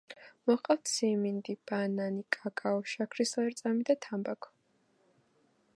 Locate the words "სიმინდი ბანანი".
0.91-2.25